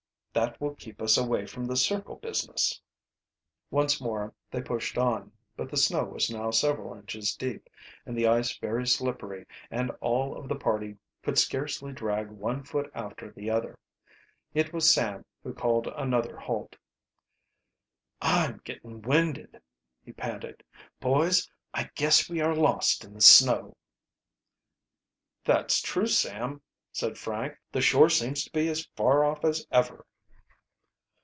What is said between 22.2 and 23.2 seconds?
we are lost in the